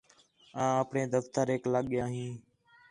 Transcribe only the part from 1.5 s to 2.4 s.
لڳ ڳیا ہین